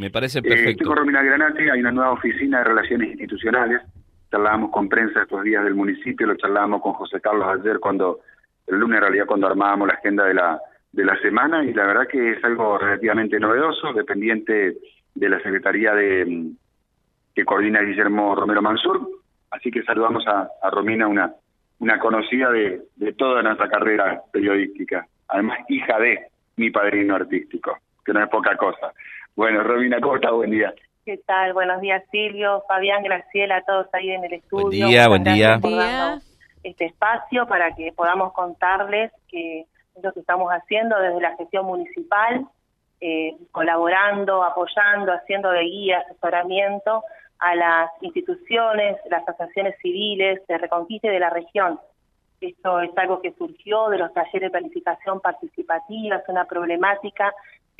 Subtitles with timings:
[0.00, 0.84] Me parece Eh, estoy perfecto.
[0.86, 3.82] con Romina Granati, hay una nueva oficina de relaciones institucionales.
[4.30, 8.20] Charlábamos con prensa estos días del municipio, lo charlábamos con José Carlos ayer cuando,
[8.66, 10.58] el lunes en realidad cuando armábamos la agenda de la,
[10.92, 14.76] de la semana y la verdad que es algo relativamente novedoso, dependiente
[15.14, 16.52] de la Secretaría de
[17.34, 19.06] que coordina Guillermo Romero Mansur.
[19.50, 21.32] Así que saludamos a, a Romina, una,
[21.80, 25.06] una conocida de, de toda nuestra carrera periodística.
[25.28, 26.20] Además, hija de
[26.56, 28.92] mi padrino artístico, que no es poca cosa.
[29.36, 30.32] Bueno, Romina, ¿cómo estás?
[30.32, 30.74] Buen día.
[31.04, 31.54] ¿Qué tal?
[31.54, 34.86] Buenos días, Silvio, Fabián, Graciela, todos ahí en el estudio.
[34.86, 35.58] Buen día, buen día.
[35.60, 36.30] por darnos
[36.62, 39.60] este espacio para que podamos contarles que
[39.94, 42.46] es lo que estamos haciendo desde la gestión municipal,
[43.00, 47.02] eh, colaborando, apoyando, haciendo de guía, asesoramiento
[47.38, 51.80] a las instituciones, las asociaciones civiles de Reconquista y de la región.
[52.40, 57.32] Esto es algo que surgió de los talleres de planificación participativa, es una problemática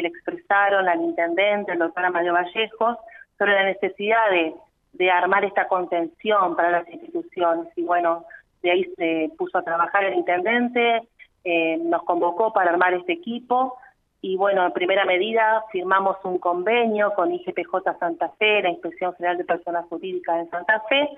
[0.02, 2.96] le expresaron al intendente, el doctor Amadeo Vallejos,
[3.38, 4.54] sobre la necesidad de,
[4.92, 7.66] de armar esta contención para las instituciones.
[7.76, 8.24] Y bueno,
[8.62, 11.02] de ahí se puso a trabajar el intendente,
[11.44, 13.78] eh, nos convocó para armar este equipo
[14.22, 19.38] y bueno, en primera medida firmamos un convenio con IGPJ Santa Fe, la Inspección General
[19.38, 21.08] de Personas Jurídicas de Santa Fe,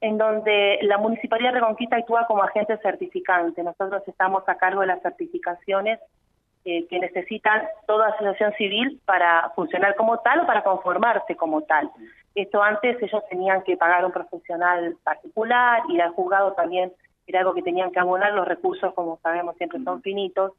[0.00, 3.62] en donde la Municipalidad de Reconquista actúa como agente certificante.
[3.62, 6.00] Nosotros estamos a cargo de las certificaciones
[6.68, 11.88] eh, que necesitan toda asociación civil para funcionar como tal o para conformarse como tal.
[12.34, 16.92] Esto antes ellos tenían que pagar un profesional particular y al juzgado también
[17.28, 20.54] era algo que tenían que abonar, los recursos como sabemos siempre son finitos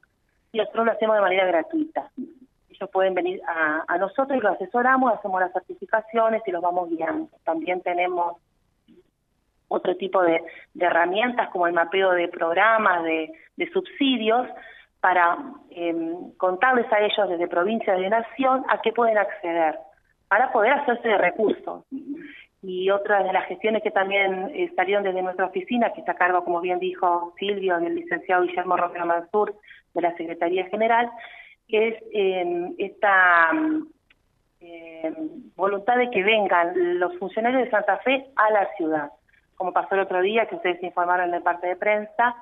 [0.50, 2.10] y nosotros lo hacemos de manera gratuita.
[2.70, 6.88] Ellos pueden venir a, a nosotros y los asesoramos, hacemos las certificaciones y los vamos
[6.88, 7.28] guiando.
[7.44, 8.38] También tenemos
[9.68, 10.42] otro tipo de,
[10.80, 14.48] herramientas como el mapeo de programas, de subsidios,
[15.00, 15.38] para
[15.70, 19.78] eh, contarles a ellos desde provincia de nación a qué pueden acceder,
[20.28, 21.84] para poder hacerse de recursos.
[22.60, 26.16] Y otra de las gestiones que también eh, salieron desde nuestra oficina, que está a
[26.16, 29.54] cargo, como bien dijo Silvio, del licenciado Guillermo Romero Mansur,
[29.94, 31.08] de la Secretaría General,
[31.68, 33.50] es eh, esta
[34.60, 35.12] eh,
[35.54, 39.10] voluntad de que vengan los funcionarios de Santa Fe a la ciudad.
[39.54, 42.34] Como pasó el otro día, que ustedes informaron en el parte de prensa,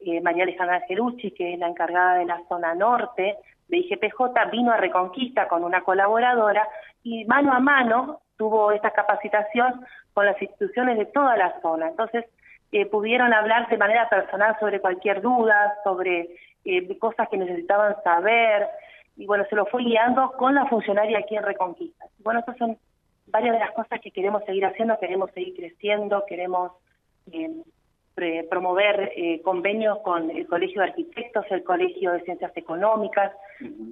[0.00, 3.36] eh, María Alejandra Gerucci, que es la encargada de la zona norte
[3.68, 6.68] de IGPJ, vino a Reconquista con una colaboradora
[7.02, 11.88] y mano a mano tuvo esta capacitación con las instituciones de toda la zona.
[11.88, 12.24] Entonces,
[12.72, 16.28] eh, pudieron hablar de manera personal sobre cualquier duda, sobre
[16.64, 18.68] eh, cosas que necesitaban saber,
[19.16, 22.06] y bueno, se lo fue guiando con la funcionaria aquí en Reconquista.
[22.18, 22.76] Bueno, estas son
[23.26, 26.72] varias de las cosas que queremos seguir haciendo, queremos seguir creciendo, queremos
[27.32, 27.50] eh,
[28.48, 33.32] promover eh, convenios con el Colegio de Arquitectos, el Colegio de Ciencias Económicas.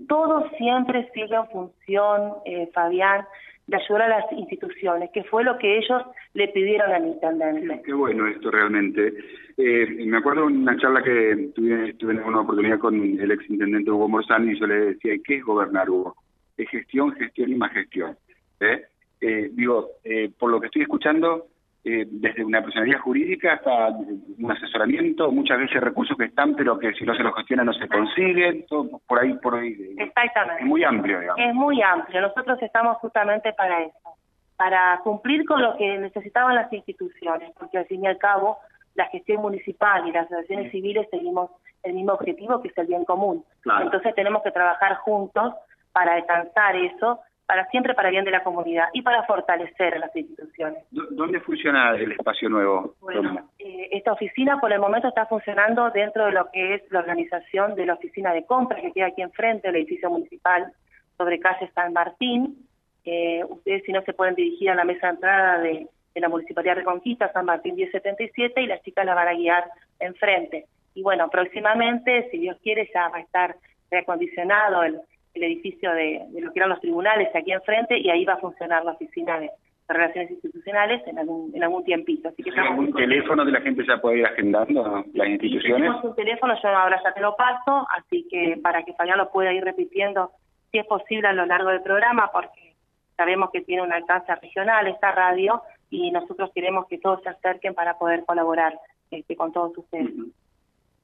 [0.08, 3.26] Todo siempre sigue en función, eh, Fabián,
[3.66, 6.02] de ayudar a las instituciones, que fue lo que ellos
[6.34, 7.82] le pidieron al intendente.
[7.84, 9.12] Qué bueno esto realmente.
[9.56, 14.08] Eh, me acuerdo una charla que tuve, tuve una oportunidad con el ex intendente Hugo
[14.08, 16.16] Morzani y yo le decía, ¿y qué es gobernar, Hugo?
[16.56, 18.16] Es gestión, gestión y más gestión.
[18.60, 18.84] ¿eh?
[19.20, 21.46] Eh, digo, eh, por lo que estoy escuchando,
[21.84, 26.94] eh, desde una personalidad jurídica hasta un asesoramiento, muchas veces recursos que están, pero que
[26.94, 29.72] si no se los gestiona no se consiguen, todo por ahí, por ahí.
[29.72, 30.62] eh, Exactamente.
[30.62, 31.44] Es muy amplio, digamos.
[31.44, 32.22] Es muy amplio.
[32.22, 34.16] Nosotros estamos justamente para eso,
[34.56, 38.58] para cumplir con lo que necesitaban las instituciones, porque al fin y al cabo
[38.94, 41.50] la gestión municipal y las asociaciones civiles seguimos
[41.82, 43.44] el mismo objetivo que es el bien común.
[43.60, 43.84] Claro.
[43.84, 45.52] Entonces tenemos que trabajar juntos
[45.92, 50.16] para alcanzar eso, para siempre para bien de la comunidad y para fortalecer a las
[50.16, 50.82] instituciones.
[50.90, 52.94] ¿Dó- ¿Dónde funciona el espacio nuevo?
[53.00, 57.00] Bueno, eh, esta oficina por el momento está funcionando dentro de lo que es la
[57.00, 60.72] organización de la oficina de compras que queda aquí enfrente, el edificio municipal
[61.18, 62.56] sobre calle San Martín.
[63.04, 66.28] Eh, ustedes si no se pueden dirigir a la mesa de entrada de, de la
[66.30, 69.64] Municipalidad de Reconquista, San Martín 1077, y las chicas la van a guiar
[70.00, 70.64] enfrente.
[70.94, 73.56] Y bueno, próximamente, si Dios quiere, ya va a estar
[73.90, 75.00] reacondicionado el,
[75.34, 78.38] el edificio de, de lo que eran los tribunales aquí enfrente y ahí va a
[78.38, 79.50] funcionar la oficina de,
[79.88, 82.28] de relaciones institucionales en algún, en algún tiempito.
[82.28, 85.80] Así que ¿Hay estamos algún teléfono de la gente ya puede ir agendando las instituciones?
[85.80, 89.30] tenemos un teléfono, yo ahora ya te lo paso, así que para que Fabián lo
[89.30, 90.30] pueda ir repitiendo
[90.70, 92.74] si es posible a lo largo del programa, porque
[93.16, 97.74] sabemos que tiene un alcance regional esta radio y nosotros queremos que todos se acerquen
[97.74, 98.74] para poder colaborar
[99.10, 100.10] este, con todos ustedes.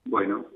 [0.07, 0.47] Bueno,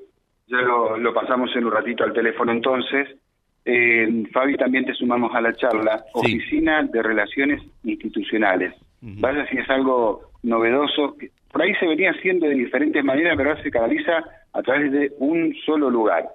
[0.46, 3.16] ya lo, lo pasamos en un ratito al teléfono entonces.
[3.64, 6.05] Eh, Fabi, también te sumamos a la charla.
[6.22, 6.37] Sí.
[6.37, 8.75] Oficina de Relaciones Institucionales.
[9.02, 9.14] Ujú.
[9.20, 11.16] Vaya si es algo novedoso.
[11.50, 15.12] Por ahí se venía haciendo de diferentes maneras, pero ahora se canaliza a través de
[15.19, 16.26] un solo lugar.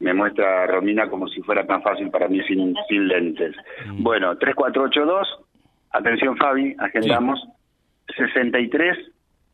[0.00, 3.54] me muestra Romina como si fuera tan fácil para mí sin, sin lentes.
[3.86, 4.02] Mm.
[4.02, 5.26] Bueno, 3482,
[5.92, 7.40] atención Fabi, agendamos,
[8.16, 8.98] 63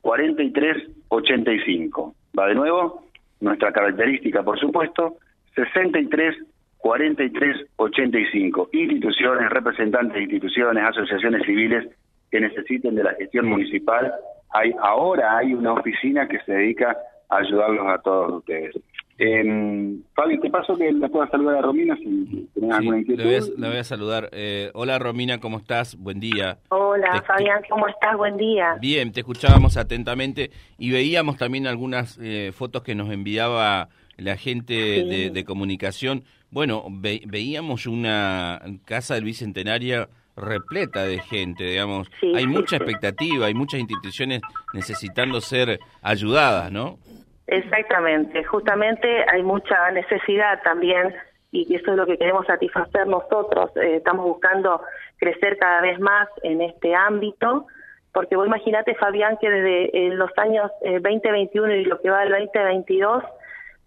[0.00, 0.76] 43
[1.08, 2.14] 85.
[2.36, 3.04] Va de nuevo,
[3.40, 5.18] nuestra característica, por supuesto,
[5.54, 6.34] 63
[6.80, 8.70] 43 85.
[8.72, 11.88] Instituciones, representantes de instituciones, asociaciones civiles
[12.30, 14.12] que necesiten de la gestión municipal.
[14.50, 16.96] Hay ahora hay una oficina que se dedica
[17.28, 18.74] a ayudarlos a todos ustedes.
[19.22, 23.22] Eh, Fabi, te paso que la pueda saludar a Romina si tenés alguna inquietud.
[23.58, 24.30] La voy a, saludar.
[24.32, 25.94] Eh, hola Romina, ¿cómo estás?
[25.98, 26.56] Buen día.
[26.70, 28.16] Hola Fabián, ¿cómo estás?
[28.16, 28.76] Buen día.
[28.80, 34.74] Bien, te escuchábamos atentamente y veíamos también algunas eh, fotos que nos enviaba la gente
[34.74, 36.24] de, comunicación.
[36.50, 42.10] Bueno, veíamos una casa del Bicentenario repleta de gente, digamos.
[42.22, 44.40] hay mucha expectativa, hay muchas instituciones
[44.72, 46.98] necesitando ser ayudadas, ¿no?
[47.46, 51.14] Exactamente, justamente hay mucha necesidad también
[51.52, 53.76] y eso es lo que queremos satisfacer nosotros.
[53.76, 54.82] Eh, estamos buscando
[55.18, 57.66] crecer cada vez más en este ámbito,
[58.12, 62.20] porque vos imaginate, Fabián, que desde eh, los años 2021 eh, y lo que va
[62.20, 63.24] del 2022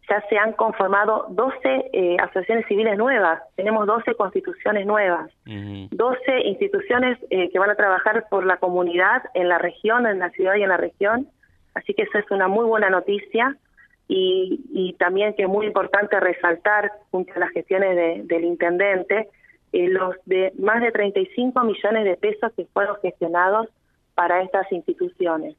[0.09, 7.59] ya se han conformado 12 asociaciones civiles nuevas, tenemos 12 constituciones nuevas, 12 instituciones que
[7.59, 10.77] van a trabajar por la comunidad en la región, en la ciudad y en la
[10.77, 11.27] región.
[11.73, 13.57] Así que eso es una muy buena noticia.
[14.07, 19.29] Y, también que es muy importante resaltar, junto a las gestiones del intendente,
[19.71, 23.69] eh, los de más de 35 millones de pesos que fueron gestionados
[24.13, 25.55] para estas instituciones.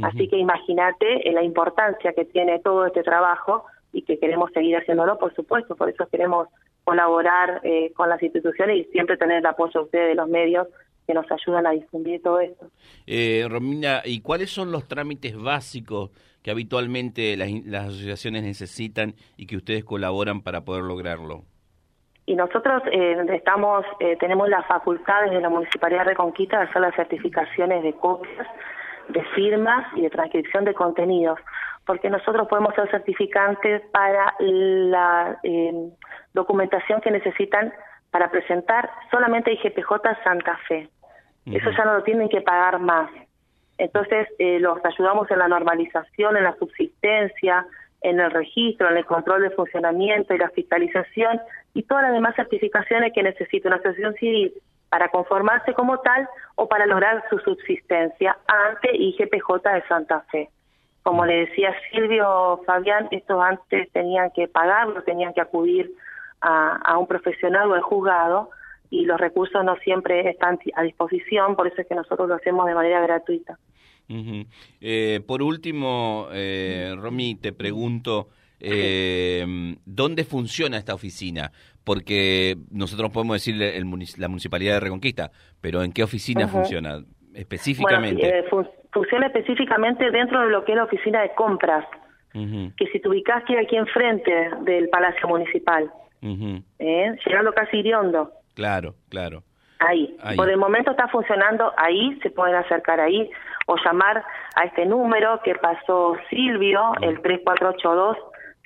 [0.00, 4.76] Así que imagínate eh, la importancia que tiene todo este trabajo y que queremos seguir
[4.76, 6.48] haciéndolo, por supuesto, por eso queremos
[6.84, 10.68] colaborar eh, con las instituciones y siempre tener el apoyo de ustedes de los medios
[11.08, 12.66] que nos ayudan a difundir todo esto.
[13.06, 16.10] Eh, Romina, ¿y cuáles son los trámites básicos
[16.42, 21.44] que habitualmente las, asociaciones necesitan y que ustedes colaboran para poder lograrlo?
[22.26, 26.82] Y nosotros eh, estamos, eh, tenemos la facultad desde la Municipalidad de Reconquista de hacer
[26.82, 28.46] las certificaciones de copias,
[29.08, 31.38] de firmas y de transcripción de contenidos,
[31.88, 35.72] porque nosotros podemos ser certificantes para la eh,
[36.34, 37.72] documentación que necesitan
[38.10, 39.92] para presentar solamente IGPJ
[40.22, 40.90] Santa Fe.
[41.46, 43.10] Eso ya no lo tienen que pagar más.
[43.78, 47.66] Entonces, eh, los ayudamos en la normalización, en la subsistencia,
[48.02, 51.40] en el registro, en el control de funcionamiento y la fiscalización
[51.72, 54.52] y todas las demás certificaciones que necesita una asociación civil
[54.90, 60.50] para conformarse como tal o para lograr su subsistencia ante IGPJ de Santa Fe.
[61.08, 65.90] Como le decía Silvio Fabián, estos antes tenían que pagarlo, tenían que acudir
[66.42, 68.50] a, a un profesional o al juzgado
[68.90, 72.66] y los recursos no siempre están a disposición, por eso es que nosotros lo hacemos
[72.66, 73.58] de manera gratuita.
[74.82, 78.28] eh, por último, eh, Romy, te pregunto,
[78.60, 79.46] eh,
[79.86, 81.52] ¿dónde funciona esta oficina?
[81.84, 83.56] Porque nosotros podemos decir
[84.18, 85.30] la Municipalidad de Reconquista,
[85.62, 87.02] pero ¿en qué oficina funciona
[87.32, 88.40] específicamente?
[88.40, 88.44] Eh,
[88.92, 91.84] funciona específicamente dentro de lo que es la oficina de compras,
[92.32, 95.90] que si te ubicás que aquí enfrente del Palacio Municipal,
[96.22, 97.16] ¿eh?
[97.26, 98.30] llegando casi Iriondo.
[98.54, 99.42] Claro, claro.
[99.80, 100.16] Ahí.
[100.36, 103.30] Por el momento está funcionando ahí, se pueden acercar ahí
[103.66, 104.24] o llamar
[104.54, 108.16] a este número que pasó Silvio, el 3482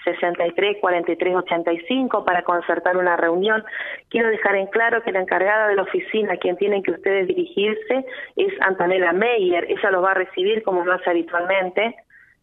[0.04, 3.64] 63 43 85 para concertar una reunión.
[4.08, 7.28] Quiero dejar en claro que la encargada de la oficina, a quien tienen que ustedes
[7.28, 8.04] dirigirse,
[8.36, 9.64] es Antonella Meyer.
[9.68, 11.96] Ella los va a recibir como lo hace habitualmente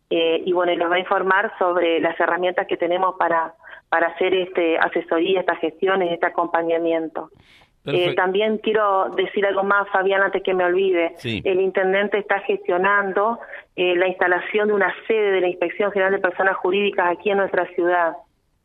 [0.10, 3.54] eh, y bueno, los va a informar sobre las herramientas que tenemos para
[3.90, 7.32] para hacer este asesoría, estas gestiones, este acompañamiento.
[7.86, 11.16] Eh, también quiero decir algo más, Fabián, antes que me olvide.
[11.24, 13.40] El intendente está gestionando
[13.76, 17.38] eh, la instalación de una sede de la Inspección General de Personas Jurídicas aquí en
[17.38, 18.14] nuestra ciudad,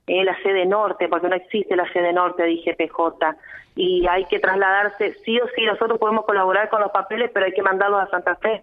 [0.07, 3.37] eh, la sede norte, porque no existe la sede norte de IGPJ.
[3.77, 7.53] Y hay que trasladarse, sí o sí, nosotros podemos colaborar con los papeles, pero hay
[7.53, 8.63] que mandarlos a Santa Fe.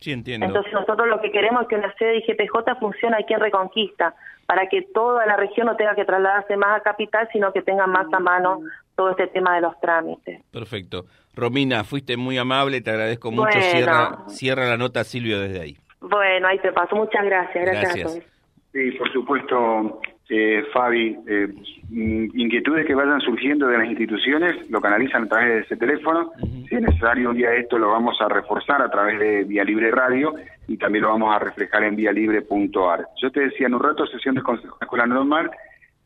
[0.00, 0.46] Sí, entiendo.
[0.46, 4.14] Entonces nosotros lo que queremos es que una sede de IGPJ funcione aquí en Reconquista,
[4.46, 7.86] para que toda la región no tenga que trasladarse más a capital, sino que tenga
[7.86, 8.60] más a mano
[8.96, 10.42] todo este tema de los trámites.
[10.50, 11.04] Perfecto.
[11.34, 13.60] Romina, fuiste muy amable, te agradezco mucho.
[13.60, 15.76] Cierra, cierra la nota, Silvio, desde ahí.
[16.00, 16.96] Bueno, ahí te paso.
[16.96, 17.64] Muchas gracias.
[17.64, 18.06] Gracias, gracias.
[18.06, 18.24] a todos.
[18.72, 21.48] Sí, por supuesto, eh, Fabi, eh,
[21.90, 26.30] inquietudes que vayan surgiendo de las instituciones lo canalizan a través de ese teléfono.
[26.68, 29.90] Si es necesario un día esto lo vamos a reforzar a través de Vía Libre
[29.90, 30.34] Radio
[30.68, 33.08] y también lo vamos a reflejar en vialibre.ar.
[33.20, 35.50] Yo te decía en un rato sesión de Consejo Escolar Normal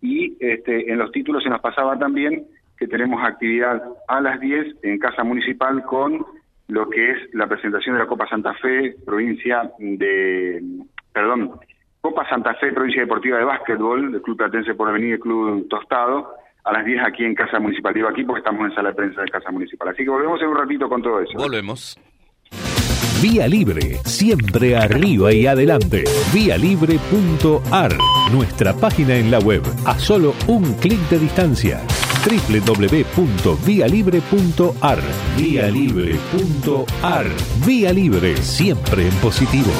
[0.01, 2.47] y este, en los títulos se nos pasaba también
[2.79, 6.25] que tenemos actividad a las 10 en Casa Municipal con
[6.69, 10.63] lo que es la presentación de la Copa Santa Fe, provincia de,
[11.13, 11.61] perdón,
[12.05, 16.35] Copa Santa Fe, Provincia Deportiva de Básquetbol, del Club Platense por Avenida y Club Tostado,
[16.63, 17.95] a las 10 aquí en Casa Municipal.
[17.95, 19.89] Digo aquí porque estamos en sala de prensa de Casa Municipal.
[19.89, 21.33] Así que volvemos en un ratito con todo eso.
[21.39, 21.99] Volvemos.
[23.23, 26.05] Vía Libre, siempre arriba y adelante.
[26.35, 27.93] Vialibre.ar,
[28.35, 31.81] nuestra página en la web, a solo un clic de distancia.
[32.27, 34.99] www.vialibre.ar,
[35.39, 37.27] vialibre.ar.
[37.67, 39.73] Vía Libre, siempre en positivo.